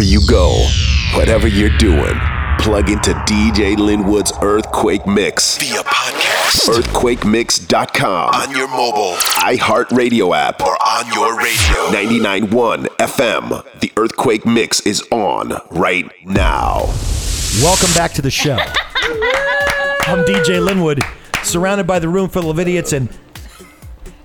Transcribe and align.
Wherever 0.00 0.12
you 0.12 0.26
go, 0.26 0.66
whatever 1.14 1.46
you're 1.46 1.76
doing, 1.76 2.14
plug 2.58 2.88
into 2.88 3.10
DJ 3.26 3.76
Linwood's 3.76 4.32
Earthquake 4.40 5.06
Mix 5.06 5.58
via 5.58 5.82
podcast, 5.82 6.70
earthquakemix.com, 6.70 8.30
on 8.30 8.50
your 8.50 8.66
mobile, 8.68 9.12
iHeartRadio 9.42 10.34
app, 10.34 10.62
or 10.62 10.74
on 10.82 11.06
your 11.12 11.36
radio. 11.36 12.16
99.1 12.48 12.86
FM. 12.96 13.80
The 13.80 13.92
Earthquake 13.98 14.46
Mix 14.46 14.80
is 14.86 15.06
on 15.10 15.52
right 15.70 16.10
now. 16.24 16.86
Welcome 17.60 17.92
back 17.92 18.12
to 18.12 18.22
the 18.22 18.30
show. 18.30 18.56
I'm 20.06 20.24
DJ 20.24 20.64
Linwood, 20.64 21.02
surrounded 21.42 21.86
by 21.86 21.98
the 21.98 22.08
room 22.08 22.30
full 22.30 22.48
of 22.48 22.58
idiots 22.58 22.94
and 22.94 23.10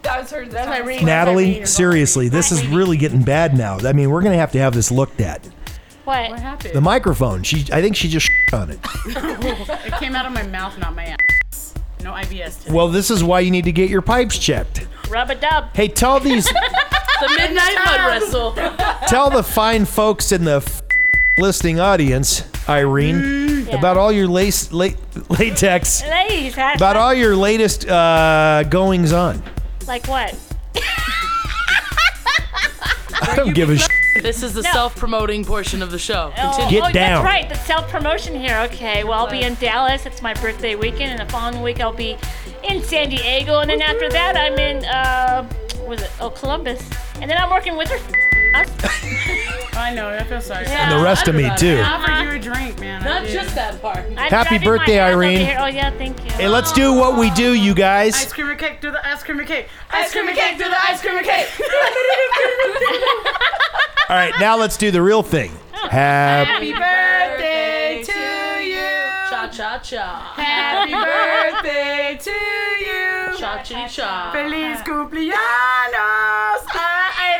That 0.04 0.21
was 0.21 0.32
her. 0.32 0.46
That's 0.46 0.70
Irene. 0.70 1.05
Natalie. 1.05 1.66
Seriously, 1.66 2.30
this 2.30 2.54
is 2.54 2.66
really 2.68 2.96
getting 2.96 3.23
bad 3.23 3.57
now. 3.57 3.77
I 3.80 3.91
mean, 3.91 4.09
we're 4.09 4.21
gonna 4.21 4.38
have 4.38 4.53
to 4.53 4.59
have 4.59 4.73
this 4.73 4.89
looked 4.89 5.20
at. 5.20 5.45
What? 6.05 6.30
What 6.32 6.40
happened? 6.40 6.73
The 6.73 6.82
microphone. 6.82 7.44
She, 7.44 7.66
I 7.73 7.82
think 7.82 7.95
she 7.95 8.08
just 8.08 8.30
on 8.54 8.70
it. 8.72 8.80
it 9.05 9.94
came 10.00 10.16
out 10.16 10.26
of 10.26 10.32
my 10.34 10.44
mouth, 10.44 10.77
not 10.80 10.96
my 10.96 11.05
ass. 11.05 11.73
No 12.04 12.12
IBS 12.13 12.62
today. 12.63 12.73
Well, 12.76 12.88
this 12.90 13.09
is 13.09 13.23
why 13.23 13.40
you 13.41 13.52
need 13.52 13.66
to 13.66 13.72
get 13.72 13.90
your 13.90 14.02
pipes 14.04 14.38
checked. 14.38 14.88
Rub 15.10 15.30
a 15.32 15.36
dub. 15.36 15.70
Hey, 15.76 15.88
tell 15.88 16.20
these, 16.20 16.46
The 17.22 17.30
midnight 17.38 17.76
mud 17.86 17.99
wrestle. 18.08 18.52
tell 19.08 19.30
the 19.32 19.41
fine 19.44 19.86
folks 19.86 20.32
in 20.32 20.44
the 20.44 20.58
f- 20.58 20.82
listening 21.38 21.80
audience, 21.80 22.44
Irene, 22.70 23.68
about 23.70 23.98
all 23.98 24.12
your 24.12 24.27
lace, 24.27 24.72
la- 24.72 24.90
latex, 25.30 26.04
Ladies, 26.08 26.54
had 26.55 26.76
about 26.76 26.98
all 26.98 27.13
your 27.13 27.35
latest 27.35 27.88
uh, 27.88 28.63
goings 28.70 29.12
on. 29.13 29.41
Like 29.88 30.08
what? 30.08 30.38
I 33.22 33.34
don't 33.38 33.54
give 33.55 33.70
a 33.70 33.77
sh- 33.77 33.88
This 34.22 34.44
is 34.44 34.54
the 34.54 34.62
No. 34.62 34.72
self-promoting 34.72 35.46
portion 35.46 35.82
of 35.82 35.91
the 35.91 35.99
show. 35.99 36.32
Oh, 36.38 36.54
Continue. 36.55 36.80
Get 36.80 36.90
oh, 36.90 36.94
down. 36.94 37.24
That's 37.24 37.26
right. 37.26 37.49
The 37.49 37.55
self 37.55 37.90
promotion 37.90 38.40
here. 38.40 38.57
Okay. 38.72 39.04
Well, 39.04 39.13
I'll 39.13 39.30
be 39.30 39.41
in 39.41 39.55
Dallas. 39.55 40.05
It's 40.05 40.22
my 40.22 40.34
birthday 40.35 40.76
weekend, 40.76 41.12
and 41.12 41.20
the 41.20 41.32
following 41.32 41.62
week 41.62 41.82
I'll 41.82 41.94
be 41.94 42.18
in 42.63 42.82
San 42.82 43.10
Diego, 43.10 43.60
and 43.60 43.70
then 43.70 43.82
after 43.82 44.10
that 44.10 44.38
I'm 44.38 44.57
in 44.57 44.85
uh, 44.85 45.48
was 45.85 46.02
it? 46.02 46.12
Oh, 46.20 46.30
Columbus, 46.30 46.82
and 47.22 47.30
then 47.30 47.38
I'm 47.38 47.49
working 47.49 47.77
with 47.77 47.90
her. 47.90 47.99
I 49.77 49.94
know. 49.94 50.07
I 50.07 50.24
feel 50.24 50.40
sorry. 50.40 50.66
Yeah. 50.66 50.90
And 50.90 51.00
the 51.00 51.04
rest 51.04 51.27
of 51.27 51.35
me 51.35 51.52
too. 51.57 51.82
I 51.84 51.96
offered 51.96 52.24
you 52.24 52.32
a 52.32 52.40
drink, 52.40 52.79
man. 52.79 53.04
Not 53.04 53.24
did. 53.24 53.34
just 53.34 53.54
that 53.55 53.82
part. 53.82 53.98
I'm 53.98 54.16
Happy 54.16 54.57
birthday, 54.57 55.02
Irene. 55.02 55.57
Oh 55.60 55.66
yeah, 55.66 55.91
thank 55.91 56.24
you. 56.24 56.32
Hey, 56.32 56.48
let's 56.48 56.72
do 56.72 56.94
what 56.94 57.20
we 57.20 57.29
do, 57.32 57.54
you 57.54 57.74
guys. 57.74 58.16
Ice 58.16 58.32
cream 58.32 58.50
and 58.50 58.60
cake, 58.60 58.79
do 58.79 58.91
the 58.91 59.05
ice 59.05 59.24
cream 59.24 59.40
and 59.40 59.48
cake. 59.48 59.68
Ice 59.91 60.13
cream 60.13 60.29
and 60.29 60.38
cake, 60.38 60.57
do 60.57 60.63
the 60.63 60.90
ice 60.90 61.02
cream 61.02 61.18
and 61.18 61.26
cake. 61.26 61.48
All 64.07 64.16
right, 64.16 64.34
now 64.39 64.56
let's 64.56 64.78
do 64.78 64.91
the 64.91 65.01
real 65.01 65.23
thing. 65.23 65.51
Happy 65.72 66.72
Happy 66.72 66.73
birthday 66.73 68.03
to 68.03 68.63
you. 68.63 68.85
Cha 69.31 69.50
cha 69.51 69.79
cha. 69.79 70.34
Happy 70.35 70.91
birthday 70.94 72.17
to 72.22 72.31
you. 72.31 73.38
Cha 73.39 73.63
cha 73.63 73.88
cha. 73.88 74.31
Feliz 74.31 74.78
cumpleaños 74.81 75.33
a 76.75 76.88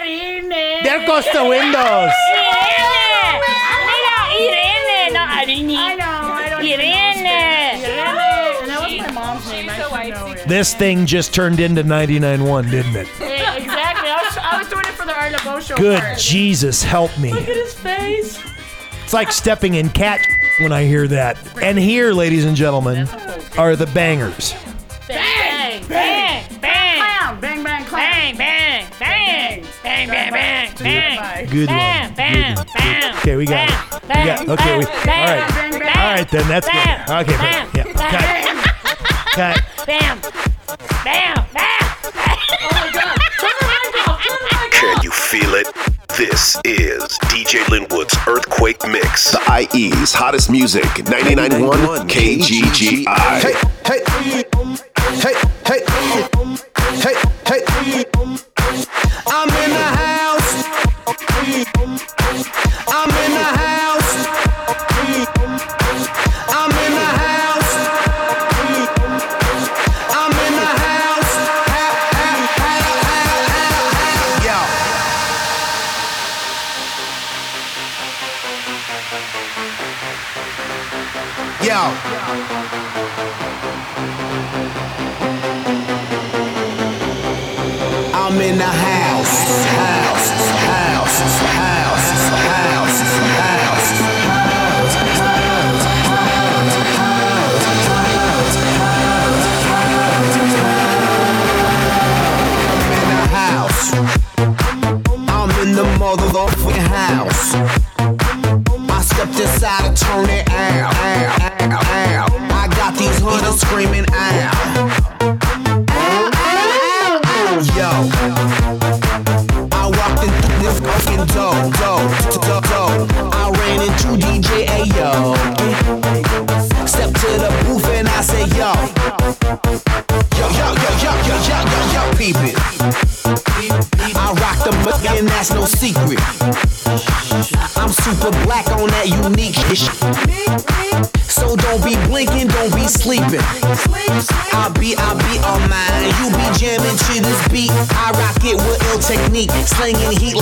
Irene. 0.02 0.84
There 0.84 1.06
goes 1.06 1.26
the 1.34 1.44
windows. 1.46 2.12
Irene. 2.34 3.42
Mira, 3.86 4.18
Irene, 4.34 5.14
no 5.14 5.22
Irene. 5.22 5.78
I 5.78 5.96
know. 5.96 6.06
I 6.06 6.50
don't 6.50 6.64
even 6.64 6.80
know 6.80 6.86
Irene. 6.86 7.14
Spanish. 7.16 7.86
And 8.62 8.70
that 8.72 8.82
was 8.90 8.98
my 9.00 9.12
mom's 9.12 9.52
name. 9.52 9.70
I 9.70 10.04
should 10.06 10.14
know 10.16 10.28
it. 10.32 10.48
This 10.48 10.74
thing 10.74 11.06
just 11.06 11.32
turned 11.34 11.60
into 11.60 11.84
99.1, 11.84 12.72
didn't 12.72 12.96
it? 12.96 13.08
Doing 15.30 15.34
it 15.36 15.44
the 15.44 15.60
show. 15.62 15.76
Good 15.78 16.00
part. 16.02 16.18
Jesus, 16.20 16.84
help 16.84 17.18
me. 17.18 17.32
Look 17.34 17.48
at 17.48 17.56
his 17.56 17.74
face. 17.74 18.40
It's 19.04 19.14
like 19.14 19.32
stepping 19.32 19.76
in 19.76 19.90
cat 19.90 20.22
when 20.60 20.72
I 20.72 20.84
hear 20.86 21.08
that. 21.08 21.38
And 21.62 21.78
here, 21.78 22.12
ladies 22.14 22.46
and 22.46 22.56
gentlemen, 22.56 23.08
are 23.58 23.76
the 23.76 23.86
bangers. 23.88 24.54
Bang, 25.08 25.86
bang, 25.88 26.44
bang, 26.62 26.98
Clown. 27.00 27.40
Bang, 27.40 27.64
bang, 27.64 27.86
clown. 27.86 28.02
bang, 28.02 28.38
bang, 28.38 28.88
bang, 29.00 29.64
bang, 29.84 30.10
bang, 30.10 30.32
bang, 30.32 30.74
bang. 30.82 31.18
Bye. 31.20 31.48
Good 31.52 31.68
Bam, 31.68 32.08
one. 32.08 32.16
bam, 32.16 32.56
Good 32.56 32.66
one. 32.66 32.68
bam. 32.76 33.18
Okay, 33.20 33.36
we 33.36 33.46
got 33.46 33.70
it. 33.70 34.04
We 34.04 34.10
got, 34.26 34.50
okay, 34.50 34.78
we, 34.80 34.86
all 34.86 34.92
right. 34.92 35.48
Bang, 35.50 35.72
bang. 35.80 35.98
All 35.98 36.14
right, 36.14 36.32
then, 36.32 36.48
that's 36.48 36.68
good. 36.68 36.74
Bam, 36.74 37.22
Okay, 37.22 37.38
bam, 37.38 37.70
yeah. 37.76 37.84
bam. 37.94 38.64
Cut. 39.36 39.56
Cut. 39.56 39.86
Bam, 39.86 40.20
bam, 41.04 41.46
bam. 41.54 41.75
You? 45.58 45.64
This 46.18 46.56
is 46.64 47.04
DJ 47.30 47.64
Linwood's 47.66 48.16
Earthquake 48.28 48.88
Mix. 48.88 49.32
The 49.32 49.68
IE's 49.74 50.14
hottest 50.14 50.50
music, 50.50 50.84
99.1 50.84 52.10
KGGI. 52.10 53.06
hey, 53.42 53.54
hey, 53.86 54.02
hey, 55.22 55.34
hey, 57.02 57.16
hey, 57.46 57.62
hey. 57.64 58.06
I'm 58.16 59.05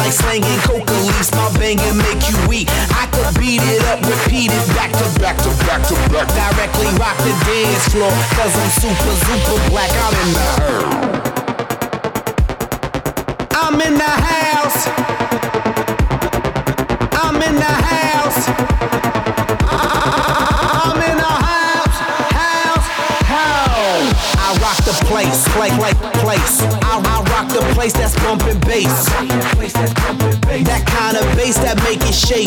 like 0.03 0.11
slinging 0.11 0.59
coca 0.67 0.94
leaves. 1.07 1.31
My 1.31 1.47
banging 1.57 1.97
make 1.97 2.19
you 2.27 2.35
weak. 2.47 2.67
I 2.91 3.07
could 3.11 3.39
beat 3.39 3.61
it 3.63 3.83
up, 3.88 4.00
repeat 4.03 4.51
it 4.51 4.67
back 4.75 4.91
to 4.91 5.07
back 5.19 5.38
to 5.44 5.50
back 5.63 5.81
to 5.88 5.95
back. 6.11 6.27
Directly 6.35 6.88
rock 7.00 7.17
the 7.23 7.31
dance 7.47 7.88
floor. 7.88 8.11
Cause 8.35 8.53
I'm 8.53 8.71
super, 8.83 9.15
super 9.23 9.57
black. 9.71 9.91
I'm 10.05 10.15
in 10.23 10.29
the. 10.35 10.47
I'm 13.55 13.79
in 13.81 13.95
the 13.95 14.13
house. 14.27 14.79
I'm 17.23 17.41
in 17.41 17.55
the 17.55 17.73
house. 17.88 18.41
I'm 20.83 21.00
in 21.00 21.17
the 21.17 21.33
house, 21.47 21.97
house, 22.35 22.88
house. 23.31 24.09
I 24.35 24.47
rock 24.61 24.77
the 24.83 24.95
place, 25.07 25.47
play, 25.55 25.71
play, 25.79 25.94
place. 26.19 26.82
Place 27.74 27.94
that's 27.94 28.15
bumping 28.15 28.60
bass. 28.60 30.32
That 30.61 30.85
kind 30.85 31.17
of 31.17 31.25
bass 31.33 31.57
that 31.65 31.81
make 31.81 32.05
it 32.05 32.13
shake. 32.13 32.45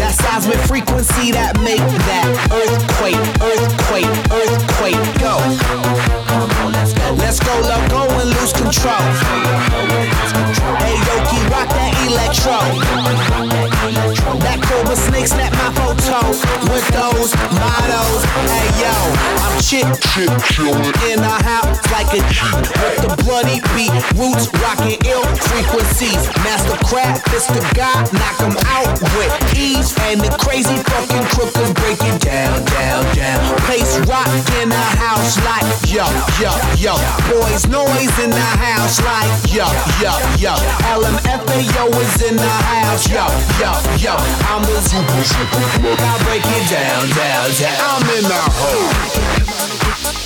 That 0.00 0.14
seismic 0.16 0.56
frequency 0.64 1.36
that 1.36 1.60
make 1.60 1.84
that 2.08 2.24
earthquake, 2.48 3.20
earthquake, 3.44 4.08
earthquake. 4.32 4.96
Go. 5.20 5.36
Let's 7.20 7.44
go, 7.44 7.52
let 7.68 7.76
go 7.92 8.08
and 8.08 8.32
lose 8.40 8.56
control. 8.56 9.04
Hey, 10.80 10.96
yo, 10.96 11.14
keep 11.28 11.44
rock 11.52 11.68
that 11.68 11.92
electro. 12.08 12.56
That 14.40 14.64
cobra 14.64 14.96
snake 14.96 15.28
snap 15.28 15.52
my 15.60 15.68
photo 15.76 16.24
with 16.72 16.88
those 16.88 17.36
models. 17.52 18.24
Hey 18.48 18.68
yo, 18.80 18.96
I'm 19.44 19.60
chip 19.60 19.84
in 21.04 21.20
the 21.20 21.36
house 21.44 21.76
like 21.92 22.08
a 22.16 22.24
G 22.32 22.40
with 22.80 22.96
the 23.04 23.12
bloody 23.24 23.60
beat. 23.76 23.92
Roots 24.16 24.48
rocking 24.64 24.96
ill 25.04 25.24
Master 26.44 26.76
it's 27.34 27.46
the 27.48 27.60
God, 27.74 28.12
knock 28.12 28.40
'em 28.40 28.56
out 28.70 28.86
with 29.16 29.32
ease. 29.56 29.94
And 30.06 30.20
the 30.20 30.30
crazy 30.38 30.76
fucking 30.90 31.26
crookers 31.34 31.72
break 31.74 32.00
it 32.02 32.20
down, 32.20 32.64
down, 32.64 33.02
down. 33.14 33.40
Place 33.66 33.98
rock 34.06 34.28
in 34.60 34.68
the 34.68 34.86
house 35.02 35.36
like 35.42 35.66
yo, 35.90 36.06
yo, 36.38 36.52
yo. 36.78 36.94
Boys 37.28 37.66
Noize 37.66 38.18
in 38.22 38.30
the 38.30 38.50
house 38.62 39.00
like 39.02 39.30
yo, 39.52 39.66
yo, 40.00 40.12
yo. 40.38 40.54
LMFAO 40.94 41.90
is 42.00 42.22
in 42.22 42.36
the 42.36 42.54
house, 42.70 43.08
yo, 43.08 43.26
yo, 43.60 43.72
yo. 43.98 44.14
I'm 44.50 44.62
the 44.62 44.80
super, 44.80 45.24
super. 45.24 45.60
I 45.98 46.22
break 46.24 46.44
it 46.44 46.70
down, 46.70 47.08
down, 47.18 47.50
down. 47.58 47.78
I'm 47.82 48.08
in 48.16 48.24
the 48.24 48.42
hole. 48.58 50.23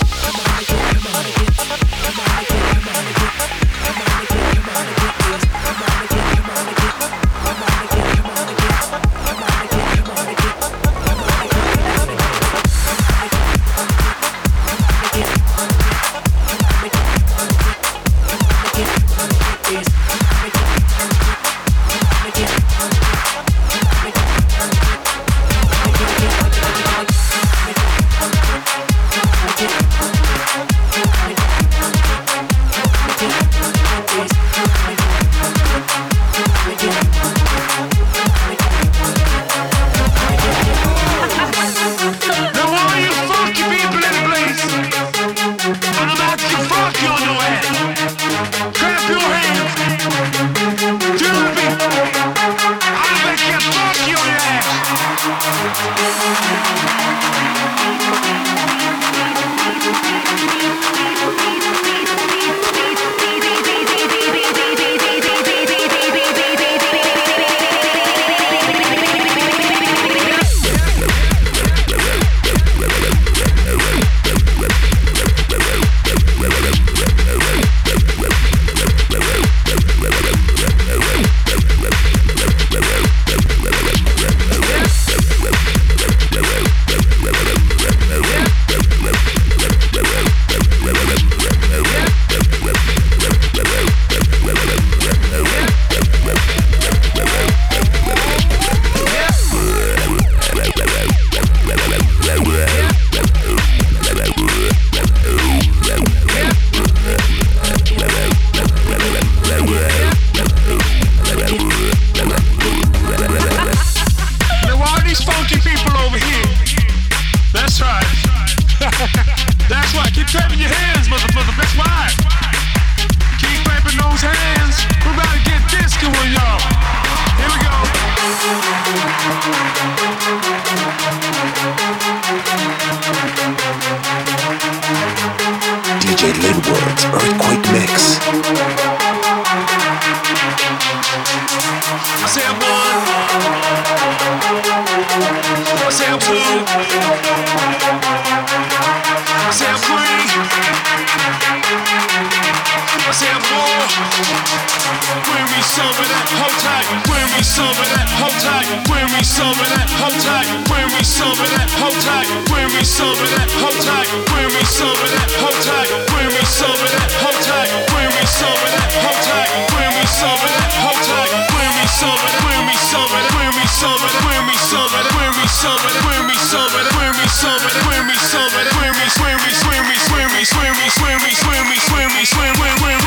Some 159.39 159.55
of 159.55 159.71
that, 159.71 159.87
hold 160.03 160.19
tight. 160.19 160.51
Bring 160.67 160.91
me 160.99 161.03
some 161.07 161.31
of 161.31 161.47
that, 161.55 161.71
hold 161.79 161.95
tight. 162.03 162.27
Bring 162.51 162.67
me 162.75 162.83
some 162.83 163.07
of 163.07 163.31
that, 163.39 163.47
hold 163.63 163.79
tight. 163.87 164.11
Bring 164.35 164.51
me 164.51 164.63
some 164.67 164.91
of 164.91 165.11
that, 165.15 165.31
hold 165.39 165.55
tight. 165.63 165.91
Bring 166.11 166.27
me 166.35 166.43
some 166.43 166.75
of 166.75 166.91
that, 166.91 167.07
hold 167.23 167.39
tight. 167.47 167.71
Bring 167.87 168.11
me 168.19 168.25
some 168.27 168.51
of 168.51 168.67
that, 168.75 168.91
hold 168.99 169.23
tight. 169.23 169.51
Bring 169.71 169.95
me 169.95 170.05
some 170.11 170.43
of 170.43 170.51
that, 170.59 170.75
hold 170.83 170.99
tight. 171.07 171.31
Bring 171.55 171.71
me 171.79 171.87
some 171.87 172.19
of 172.19 172.27
that, 172.27 172.35
bring 172.43 172.67
me 172.67 172.75
some 172.83 173.07
of 173.07 173.15
that, 173.15 173.31
bring 173.31 173.55
me 173.55 173.67
some 173.79 173.95
of 173.95 174.11
that, 174.11 174.27
bring 174.27 174.43
me 174.43 174.57
some 174.59 174.83
of 174.83 174.99
that, 174.99 175.07
bring 175.15 175.35
me 175.39 175.47
some 175.47 175.71
of 175.71 175.87
that, 175.87 176.03
bring 176.03 176.27
me 176.27 176.35
some 176.35 176.67
of 176.67 176.75
that, 176.75 176.91
bring 176.99 177.15
me 177.15 177.27
some 177.31 177.55
of 177.55 177.63
that, 177.63 177.79
bring 177.87 178.05
me 178.11 178.17
some 178.19 178.43
of 178.43 178.59
that, 178.59 178.75
bring 178.75 178.95
me, 178.99 179.07
swim 179.07 179.39
me, 179.39 179.55
swim 179.55 179.87
me, 179.87 179.95
swim 180.03 180.27
me, 180.35 180.43
swim 180.43 180.75
me, 180.75 180.91
swim 180.91 181.15
me, 181.23 181.31
swim 181.39 181.63
me, 181.63 181.79
swim 181.79 182.11
me, 182.11 182.27
swim, 182.27 182.51
win, 182.51 182.67
win, 182.67 182.75
win, 182.75 182.75
win, 182.75 182.83
win, 182.83 182.98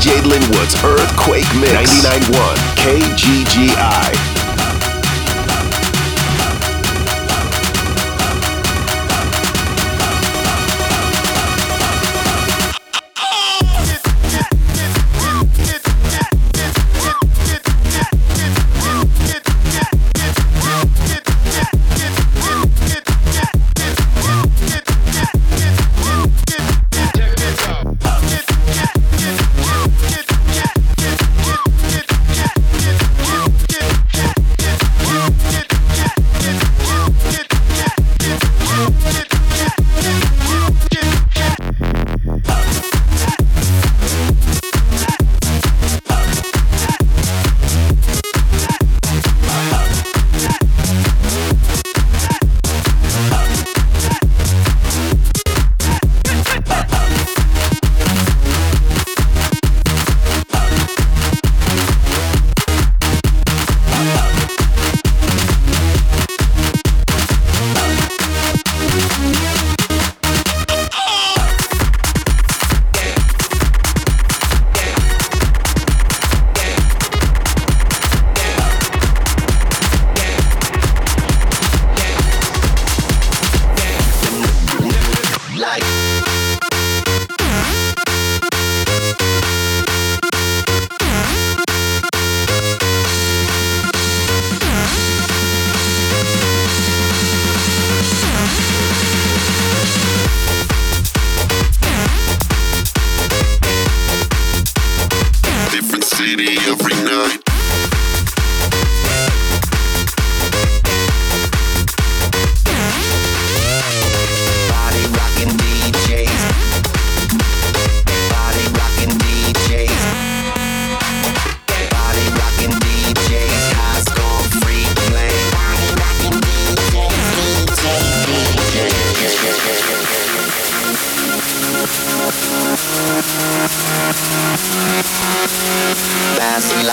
DJ 0.00 0.22
Linwood's 0.22 0.82
Earthquake 0.82 1.44
Mix. 1.60 1.74
99.1 1.74 2.56
KGGI. 2.76 4.29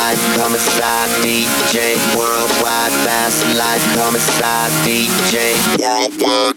life, 0.09 0.37
come 0.37 0.53
inside 0.53 1.09
DJ. 1.21 1.97
Worldwide 2.15 2.93
fast 3.03 3.43
life, 3.57 3.83
come 3.95 4.15
inside 4.15 4.71
DJ. 4.85 5.53
Worldwide. 5.79 6.56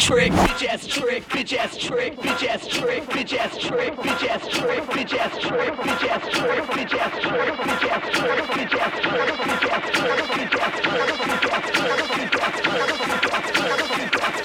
Trick, 0.00 0.32
bitch 0.32 0.66
ass 0.66 0.86
trick, 0.86 1.22
bitch 1.28 1.54
ass 1.58 1.76
trick, 1.76 2.16
bitch 2.16 2.48
ass 2.48 2.66
trick, 2.66 3.04
bitch 3.04 3.36
ass 3.38 3.58
trick, 3.58 3.94
bitch 3.96 4.24
ass 4.26 4.48
trick, 4.48 4.82
bitch 4.86 5.12
ass 5.18 5.38
trick, 5.38 5.74
bitch 5.74 6.08
ass 6.08 6.26
trick, 6.30 6.64
bitch 6.64 6.98
ass 6.98 7.20
trick, 7.20 7.54
bitch 7.54 7.84
ass 7.90 8.08
trick, 8.16 8.44
bitch 8.46 8.80
ass 8.80 9.00
trick, 9.04 9.34
bitch 9.44 9.68
ass 9.70 9.90
trick, 9.92 10.24
bitch 10.24 10.56
ass 10.58 10.80
trick, 10.80 11.14
bitch 11.20 12.40
ass 12.40 12.60
trick, 12.60 12.90
bitch 13.10 13.30
ass 13.30 13.50
trick, 13.52 13.84
bitch 14.00 14.20
ass 14.20 14.40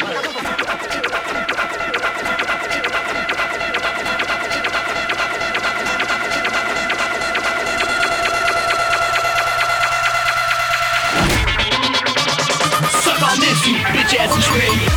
Suck 13.03 13.21
on 13.23 13.39
this, 13.39 13.67
you 13.67 13.75
bitch 13.75 14.15
ass 14.19 14.45
trick. 14.45 14.94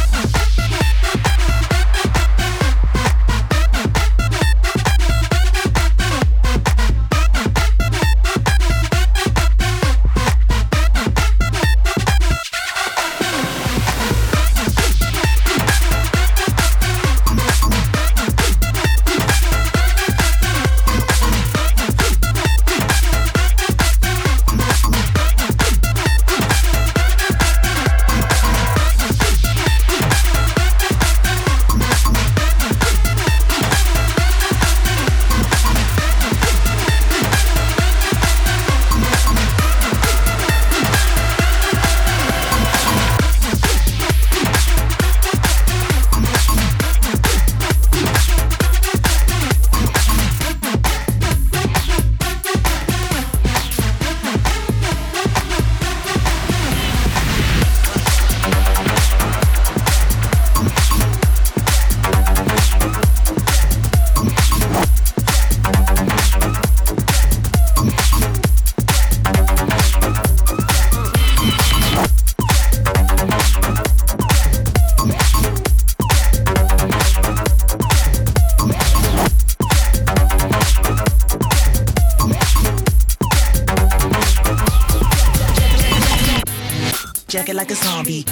Like 87.59 87.73
a 87.73 87.75
zombie. 87.75 88.25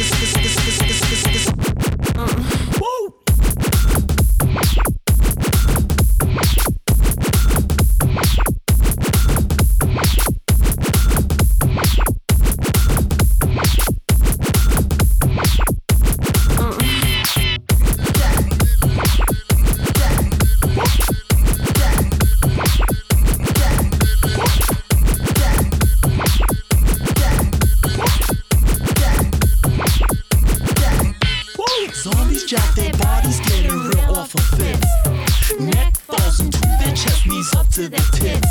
Zombies 32.32 32.50
drop 32.50 32.76
their 32.76 32.94
bodies, 32.94 33.39
getting 33.41 33.78
real 33.78 34.15
awful 34.15 34.39
fits. 34.56 35.60
Neck 35.60 35.98
falls 35.98 36.39
into 36.39 36.62
their 36.80 36.96
chest, 36.96 37.28
knees 37.28 37.54
up 37.56 37.67
to 37.72 37.89
their 37.89 38.08
tits. 38.13 38.48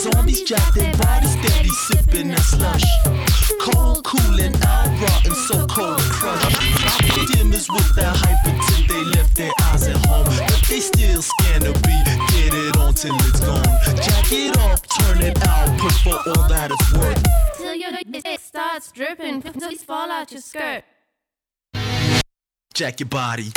Zombies 0.00 0.44
drop 0.44 0.72
their 0.74 0.92
bodies, 0.96 1.32
steady 1.32 1.70
sipping 1.70 2.28
that 2.28 2.38
slush. 2.38 2.84
Cold, 3.60 4.04
cooling 4.04 4.54
out, 4.62 4.86
rotten, 5.02 5.34
so 5.34 5.66
cold 5.66 5.98
and 5.98 6.10
crushed. 6.12 6.56
Dimmers 7.34 7.68
with 7.68 7.92
that 7.96 8.14
hype 8.14 8.46
until 8.46 8.86
they 8.86 9.04
left 9.18 9.34
their 9.34 9.50
eyes 9.62 9.88
at 9.88 9.96
home. 10.06 10.26
But 10.26 10.64
they 10.68 10.78
still 10.78 11.20
scan 11.20 11.62
the 11.62 11.72
beat, 11.82 12.06
get 12.30 12.54
it 12.54 12.76
on 12.76 12.94
till 12.94 13.16
it's 13.26 13.40
gone. 13.40 13.64
Jack 14.06 14.30
it 14.30 14.56
up, 14.58 14.86
turn 14.86 15.20
it 15.20 15.44
out, 15.48 15.80
put 15.80 15.92
for 15.94 16.14
all 16.14 16.48
that 16.48 16.70
it's 16.70 16.92
worth. 16.92 17.24
Till 17.56 17.74
your 17.74 17.90
dick 18.08 18.38
starts 18.38 18.92
dripping, 18.92 19.42
you 19.68 19.78
fall 19.78 20.12
out 20.12 20.30
your 20.30 20.40
skirt. 20.40 20.84
Jack 22.74 23.00
your 23.00 23.08
body. 23.08 23.52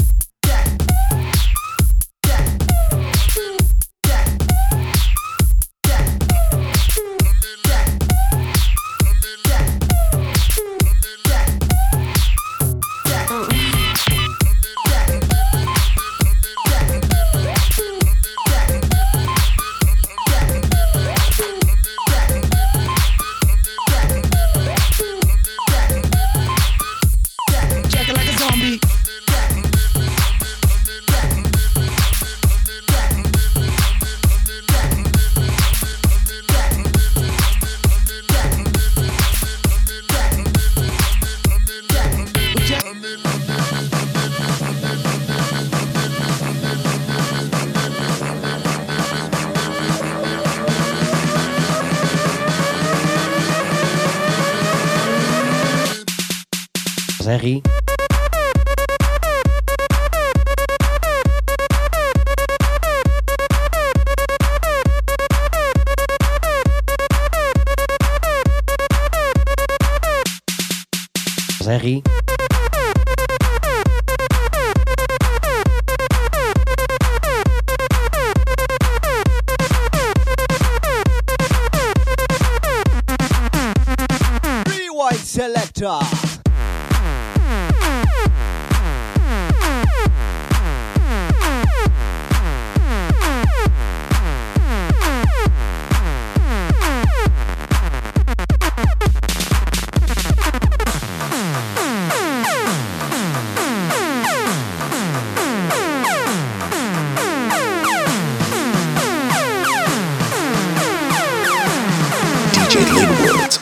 guitar. 85.84 86.24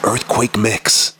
Earthquake 0.03 0.57
Mix. 0.57 1.13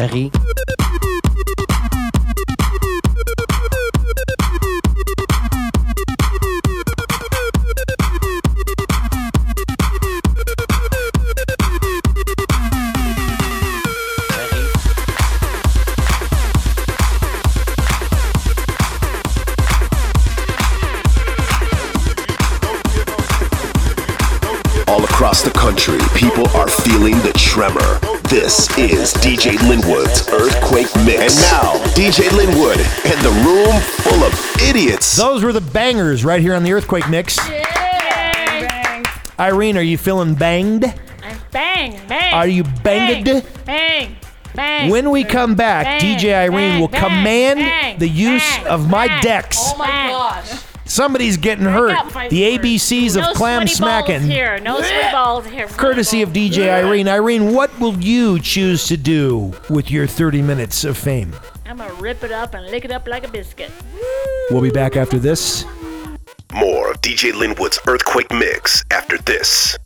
Harry. 0.00 0.30
Country, 25.70 25.98
people 26.16 26.48
are 26.48 26.66
feeling 26.66 27.14
the 27.18 27.32
tremor. 27.36 28.00
This 28.28 28.68
is 28.76 29.14
DJ 29.14 29.56
Linwood's 29.68 30.28
Earthquake 30.30 30.88
Mix. 31.06 31.20
And 31.20 31.52
now, 31.52 31.74
DJ 31.94 32.28
Linwood 32.36 32.80
and 33.06 33.20
the 33.24 33.30
room 33.46 33.80
full 34.02 34.24
of 34.24 34.62
idiots. 34.68 35.16
Those 35.16 35.44
were 35.44 35.52
the 35.52 35.60
bangers 35.60 36.24
right 36.24 36.40
here 36.40 36.54
on 36.56 36.64
the 36.64 36.72
Earthquake 36.72 37.08
Mix. 37.08 37.38
Irene, 39.38 39.76
are 39.78 39.82
you 39.82 39.96
feeling 39.96 40.34
banged? 40.34 40.86
I'm 41.22 41.38
bang, 41.52 42.00
bang. 42.08 42.34
Are 42.34 42.48
you 42.48 42.64
bang, 42.82 43.22
banged? 43.22 43.46
Bang, 43.64 44.16
bang. 44.56 44.90
When 44.90 45.12
we 45.12 45.22
come 45.22 45.54
back, 45.54 45.84
Bang, 45.84 46.18
DJ 46.18 46.34
Irene 46.34 46.72
bang, 46.72 46.80
will 46.80 46.88
bang, 46.88 47.00
command 47.00 47.60
bang, 47.60 47.98
the 48.00 48.08
use 48.08 48.42
bang, 48.56 48.66
of 48.66 48.90
my 48.90 49.06
bang. 49.06 49.22
decks. 49.22 49.58
Oh 49.60 49.78
my 49.78 49.86
Bang. 49.86 50.10
gosh. 50.10 50.64
Somebody's 50.90 51.36
getting 51.36 51.68
out 51.68 51.72
hurt. 51.72 52.30
The 52.30 52.42
word. 52.42 52.62
ABCs 52.62 53.14
no 53.16 53.30
of 53.30 53.36
clam 53.36 53.60
sweaty 53.60 53.66
balls 53.66 53.76
smacking. 53.76 54.22
here. 54.22 54.58
No 54.58 54.78
sweaty 54.78 55.12
balls 55.12 55.46
here. 55.46 55.68
Courtesy 55.68 56.22
of 56.22 56.30
DJ 56.30 56.68
Irene. 56.68 57.06
Irene, 57.06 57.54
what 57.54 57.70
will 57.78 57.96
you 57.98 58.40
choose 58.40 58.88
to 58.88 58.96
do 58.96 59.54
with 59.68 59.88
your 59.88 60.08
30 60.08 60.42
minutes 60.42 60.82
of 60.82 60.98
fame? 60.98 61.32
I'm 61.64 61.76
gonna 61.76 61.94
rip 61.94 62.24
it 62.24 62.32
up 62.32 62.54
and 62.54 62.66
lick 62.66 62.84
it 62.84 62.90
up 62.90 63.06
like 63.06 63.24
a 63.24 63.28
biscuit. 63.28 63.70
We'll 64.50 64.62
be 64.62 64.70
back 64.70 64.96
after 64.96 65.20
this. 65.20 65.64
More 66.52 66.90
of 66.90 67.00
DJ 67.00 67.32
Linwood's 67.34 67.78
Earthquake 67.86 68.32
Mix 68.32 68.82
after 68.90 69.16
this. 69.18 69.78